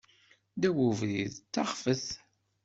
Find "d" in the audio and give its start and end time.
1.39-1.45